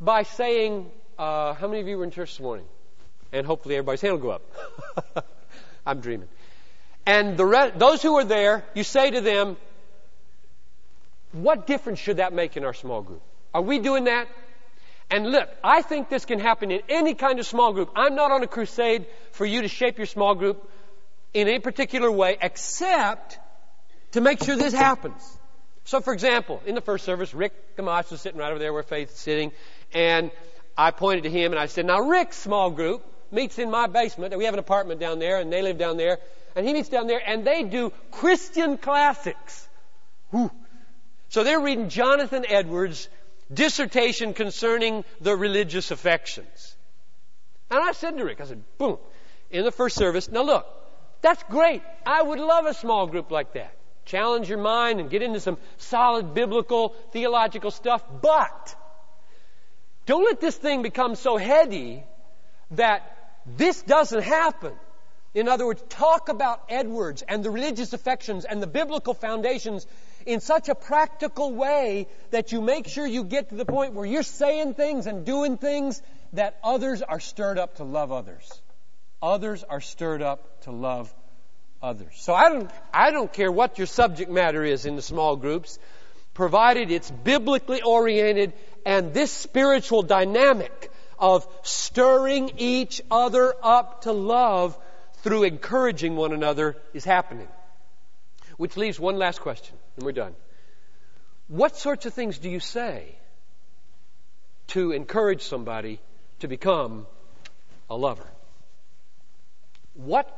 [0.00, 2.66] by saying, uh, how many of you were in church this morning?
[3.32, 5.26] And hopefully everybody's hand will go up.
[5.86, 6.28] I'm dreaming.
[7.06, 9.56] And the re- those who are there, you say to them,
[11.32, 13.22] what difference should that make in our small group?
[13.54, 14.28] Are we doing that?
[15.10, 17.90] And look, I think this can happen in any kind of small group.
[17.96, 20.70] I'm not on a crusade for you to shape your small group
[21.34, 23.38] in a particular way, except
[24.12, 25.38] to make sure this happens.
[25.84, 28.82] So, for example, in the first service, Rick Gamache was sitting right over there where
[28.82, 29.52] Faith's sitting,
[29.92, 30.30] and
[30.76, 34.36] I pointed to him and I said, Now, Rick's small group meets in my basement.
[34.36, 36.18] We have an apartment down there, and they live down there.
[36.54, 39.68] And he meets down there, and they do Christian classics.
[40.30, 40.50] Whew.
[41.30, 43.08] So they're reading Jonathan Edwards'
[43.52, 46.76] dissertation concerning the religious affections.
[47.70, 48.98] And I said to Rick, I said, boom,
[49.50, 50.66] in the first service, now look,
[51.22, 51.82] that's great.
[52.04, 53.74] I would love a small group like that.
[54.04, 58.74] Challenge your mind and get into some solid biblical, theological stuff, but
[60.12, 62.04] don't let this thing become so heady
[62.72, 63.00] that
[63.46, 64.74] this doesn't happen.
[65.32, 69.86] In other words, talk about Edwards and the religious affections and the biblical foundations
[70.26, 74.04] in such a practical way that you make sure you get to the point where
[74.04, 76.02] you're saying things and doing things
[76.34, 78.60] that others are stirred up to love others.
[79.22, 81.10] Others are stirred up to love
[81.82, 82.12] others.
[82.16, 85.78] So I don't, I don't care what your subject matter is in the small groups,
[86.34, 88.52] provided it's biblically oriented
[88.84, 94.76] and this spiritual dynamic of stirring each other up to love
[95.22, 97.48] through encouraging one another is happening.
[98.56, 100.34] Which leaves one last question, and we're done.
[101.48, 103.14] What sorts of things do you say
[104.68, 106.00] to encourage somebody
[106.40, 107.06] to become
[107.88, 108.26] a lover?
[109.94, 110.28] What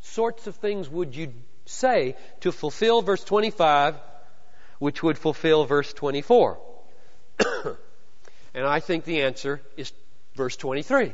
[0.00, 1.32] sorts of things would you
[1.64, 3.94] say to fulfill verse 25,
[4.78, 6.58] which would fulfill verse 24?
[8.54, 9.92] and I think the answer is
[10.34, 11.12] verse 23.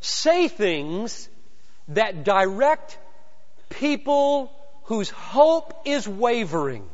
[0.00, 1.28] Say things
[1.88, 2.98] that direct
[3.70, 4.52] people
[4.84, 6.88] whose hope is wavering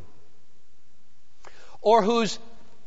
[1.81, 2.39] or whose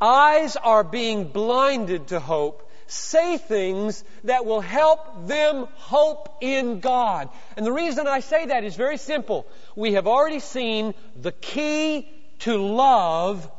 [0.01, 7.29] eyes are being blinded to hope say things that will help them hope in God.
[7.55, 9.47] And the reason I say that is very simple.
[9.75, 12.09] We have already seen the key
[12.39, 13.49] to love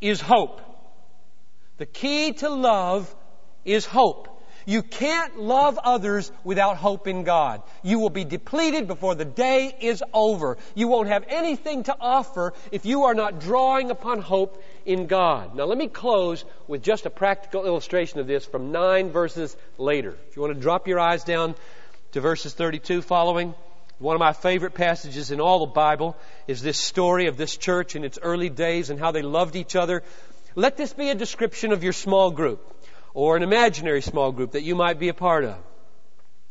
[0.00, 0.60] is hope.
[1.78, 3.14] The key to love
[3.64, 4.37] is hope.
[4.68, 7.62] You can't love others without hope in God.
[7.82, 10.58] You will be depleted before the day is over.
[10.74, 15.54] You won't have anything to offer if you are not drawing upon hope in God.
[15.54, 20.14] Now let me close with just a practical illustration of this from nine verses later.
[20.28, 21.54] If you want to drop your eyes down
[22.12, 23.54] to verses 32 following,
[23.98, 26.14] one of my favorite passages in all the Bible
[26.46, 29.76] is this story of this church in its early days and how they loved each
[29.76, 30.02] other.
[30.54, 32.77] Let this be a description of your small group
[33.14, 35.56] or an imaginary small group that you might be a part of.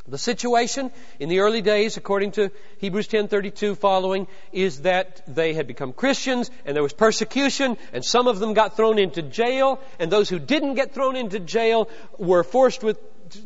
[0.08, 0.90] The situation
[1.20, 6.50] in the early days, according to Hebrews 10:32 following, is that they had become Christians
[6.64, 10.38] and there was persecution and some of them got thrown into jail and those who
[10.38, 12.98] didn't get thrown into jail were forced with,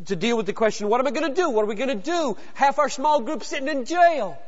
[0.07, 1.51] to deal with the question, what am I going to do?
[1.51, 2.37] What are we going to do?
[2.55, 4.39] Half our small group sitting in jail.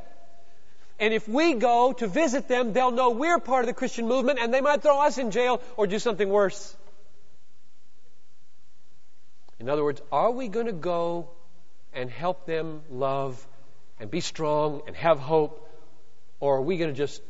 [1.00, 4.38] And if we go to visit them, they'll know we're part of the Christian movement
[4.40, 6.76] and they might throw us in jail or do something worse.
[9.64, 11.30] In other words, are we going to go
[11.94, 13.46] and help them love
[13.98, 15.66] and be strong and have hope?
[16.38, 17.22] Or are we going to just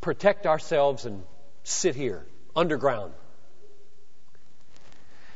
[0.00, 1.22] protect ourselves and
[1.62, 2.26] sit here
[2.56, 3.12] underground?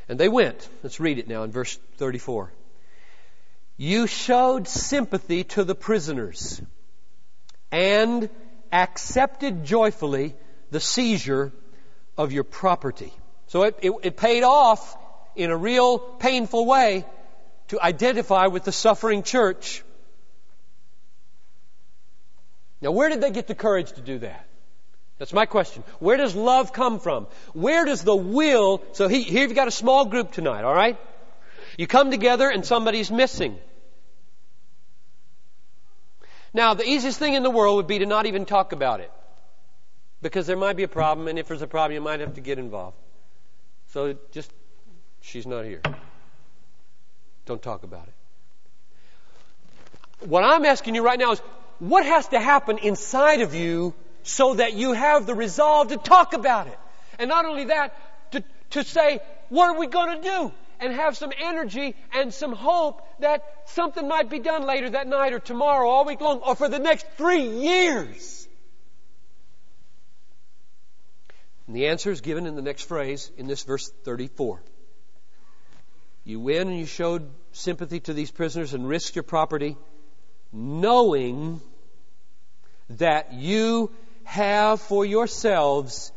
[0.09, 0.69] And they went.
[0.83, 2.53] Let's read it now in verse 34.
[3.77, 6.61] You showed sympathy to the prisoners
[7.71, 8.29] and
[8.73, 10.35] accepted joyfully
[10.73, 11.53] the seizure
[12.19, 13.13] of your property.
[13.47, 14.97] So it, it, it paid off
[15.37, 17.05] in a real painful way
[17.69, 19.83] to identify with the suffering church.
[22.81, 24.47] Now, where did they get the courage to do that?
[25.19, 25.85] That's my question.
[25.99, 27.27] Where does love come from?
[27.53, 30.99] Where does the will, so he, here you've got a small group tonight, alright?
[31.77, 33.59] You come together and somebody's missing.
[36.53, 39.13] Now, the easiest thing in the world would be to not even talk about it.
[40.23, 42.41] Because there might be a problem, and if there's a problem, you might have to
[42.41, 42.97] get involved.
[43.93, 44.51] So just
[45.21, 45.83] She's not here.
[47.47, 48.15] Don't talk about it.
[50.29, 51.41] What I'm asking you right now is
[51.79, 56.35] what has to happen inside of you so that you have the resolve to talk
[56.35, 56.79] about it?
[57.19, 57.95] And not only that,
[58.33, 60.53] to, to say, what are we going to do?
[60.79, 65.35] And have some energy and some hope that something might be done later that night
[65.35, 68.49] or tomorrow, all week long, or for the next three years.
[71.67, 74.63] And the answer is given in the next phrase in this verse 34.
[76.25, 79.77] You went and you showed sympathy to these prisoners and risked your property,
[80.53, 81.61] knowing
[82.91, 83.91] that you
[84.25, 86.13] have for yourselves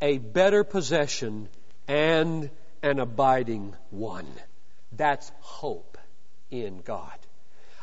[0.00, 1.48] a better possession
[1.88, 2.50] and
[2.82, 4.26] an abiding one.
[4.92, 5.98] That's hope
[6.50, 7.12] in God.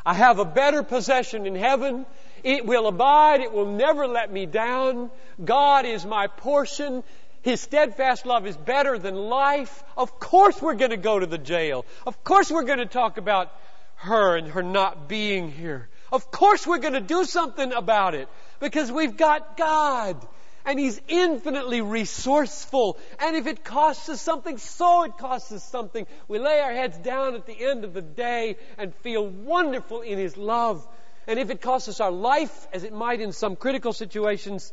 [0.04, 2.06] I have a better possession in heaven.
[2.42, 3.40] It will abide.
[3.40, 5.10] It will never let me down.
[5.42, 7.04] God is my portion.
[7.42, 9.82] His steadfast love is better than life.
[9.96, 11.84] Of course we're going to go to the jail.
[12.06, 13.52] Of course we're going to talk about
[13.96, 15.88] her and her not being here.
[16.12, 18.28] Of course we're going to do something about it
[18.60, 20.24] because we've got God
[20.64, 22.96] and He's infinitely resourceful.
[23.18, 26.06] And if it costs us something, so it costs us something.
[26.28, 30.16] We lay our heads down at the end of the day and feel wonderful in
[30.16, 30.86] His love.
[31.26, 34.72] And if it costs us our life, as it might in some critical situations,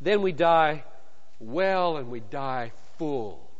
[0.00, 0.82] then we die
[1.38, 3.50] well and we die full.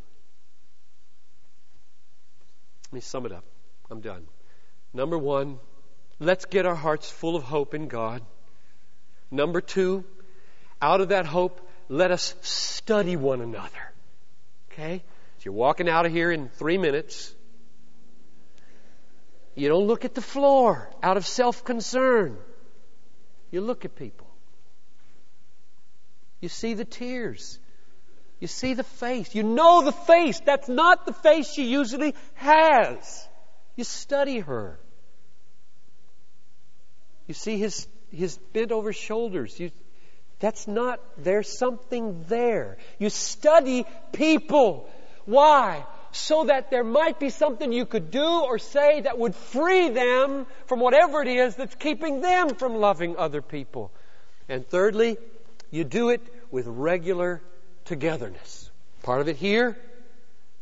[2.86, 3.44] Let me sum it up.
[3.90, 4.26] I'm done.
[4.92, 5.58] Number one,
[6.20, 8.22] let's get our hearts full of hope in God.
[9.30, 10.04] Number two,
[10.80, 13.92] out of that hope, let us study one another.
[14.70, 15.02] Okay?
[15.38, 17.34] So you're walking out of here in three minutes.
[19.54, 22.36] You don't look at the floor out of self concern.
[23.50, 24.26] You look at people.
[26.40, 27.58] You see the tears.
[28.40, 29.34] You see the face.
[29.34, 30.40] You know the face.
[30.44, 33.28] That's not the face she usually has.
[33.76, 34.78] You study her.
[37.26, 39.58] You see his, his bent over shoulders.
[39.58, 39.70] You,
[40.40, 42.76] that's not, there's something there.
[42.98, 44.88] You study people.
[45.24, 45.86] Why?
[46.12, 50.46] So that there might be something you could do or say that would free them
[50.66, 53.90] from whatever it is that's keeping them from loving other people.
[54.48, 55.16] And thirdly,
[55.70, 56.20] you do it
[56.50, 57.42] with regular
[57.84, 58.70] togetherness.
[59.02, 59.76] Part of it here,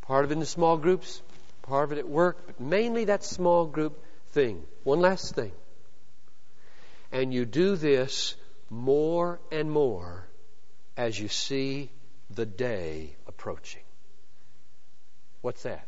[0.02, 1.22] part of it in the small groups,
[1.62, 4.62] part of it at work, but mainly that small group thing.
[4.84, 5.52] One last thing.
[7.12, 8.34] And you do this
[8.70, 10.26] more and more
[10.96, 11.90] as you see
[12.30, 13.82] the day approaching.
[15.42, 15.86] What's that?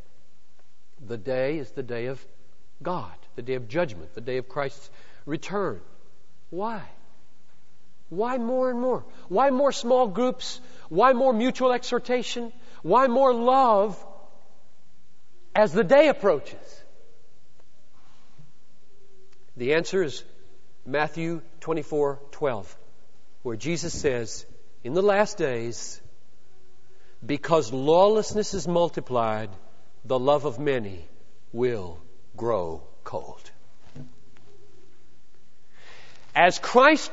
[1.07, 2.24] The day is the day of
[2.82, 4.91] God, the day of judgment, the day of Christ's
[5.26, 5.80] return.
[6.51, 6.82] Why?
[8.09, 9.05] Why more and more?
[9.28, 10.61] Why more small groups?
[10.88, 12.52] Why more mutual exhortation?
[12.82, 14.05] Why more love
[15.55, 16.84] as the day approaches?
[19.57, 20.24] The answer is
[20.84, 22.76] Matthew 24 12,
[23.42, 24.44] where Jesus says,
[24.82, 26.00] In the last days,
[27.24, 29.50] because lawlessness is multiplied,
[30.05, 31.07] the love of many
[31.52, 31.98] will
[32.36, 33.50] grow cold.
[36.34, 37.12] As Christ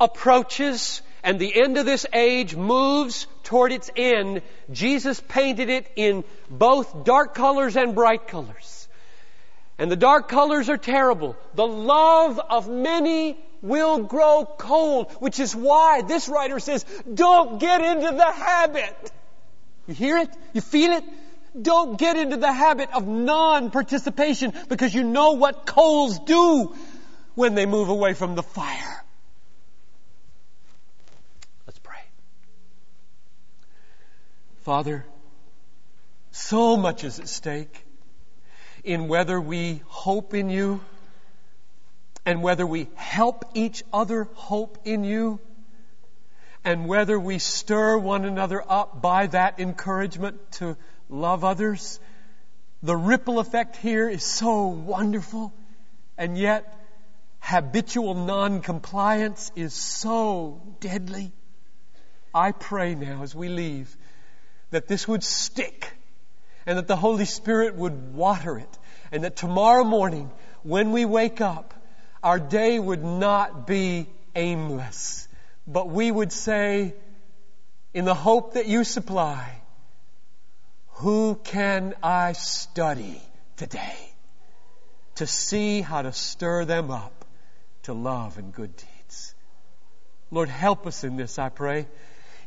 [0.00, 4.42] approaches and the end of this age moves toward its end,
[4.72, 8.88] Jesus painted it in both dark colors and bright colors.
[9.78, 11.36] And the dark colors are terrible.
[11.54, 17.80] The love of many will grow cold, which is why this writer says, don't get
[17.82, 19.12] into the habit.
[19.86, 20.30] You hear it?
[20.52, 21.04] You feel it?
[21.60, 26.74] Don't get into the habit of non-participation because you know what coals do
[27.34, 28.99] when they move away from the fire.
[34.60, 35.06] Father,
[36.32, 37.82] so much is at stake
[38.84, 40.82] in whether we hope in you
[42.26, 45.40] and whether we help each other hope in you
[46.62, 50.76] and whether we stir one another up by that encouragement to
[51.08, 51.98] love others.
[52.82, 55.54] The ripple effect here is so wonderful
[56.18, 56.76] and yet
[57.40, 61.32] habitual non-compliance is so deadly.
[62.34, 63.96] I pray now as we leave
[64.70, 65.92] that this would stick
[66.66, 68.78] and that the Holy Spirit would water it
[69.12, 70.30] and that tomorrow morning
[70.62, 71.74] when we wake up,
[72.22, 75.26] our day would not be aimless,
[75.66, 76.94] but we would say,
[77.92, 79.60] in the hope that you supply,
[81.00, 83.20] who can I study
[83.56, 83.96] today
[85.16, 87.24] to see how to stir them up
[87.84, 89.34] to love and good deeds?
[90.30, 91.88] Lord, help us in this, I pray.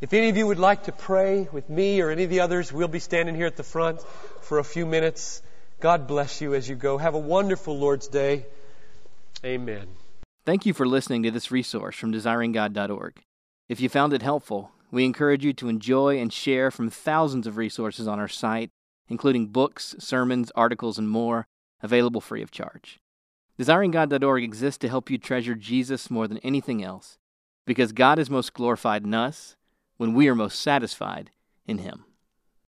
[0.04, 2.74] If any of you would like to pray with me or any of the others,
[2.74, 4.02] we'll be standing here at the front
[4.42, 5.42] for a few minutes.
[5.80, 6.98] God bless you as you go.
[6.98, 8.46] Have a wonderful Lord's Day.
[9.46, 9.88] Amen.
[10.46, 13.22] Thank you for listening to this resource from desiringgod.org.
[13.70, 17.56] If you found it helpful, we encourage you to enjoy and share from thousands of
[17.56, 18.72] resources on our site,
[19.08, 21.48] including books, sermons, articles, and more,
[21.82, 23.00] available free of charge.
[23.58, 27.20] DesiringGod.org exists to help you treasure Jesus more than anything else,
[27.66, 29.56] because God is most glorified in us
[30.04, 31.32] when we are most satisfied
[31.66, 32.04] in Him.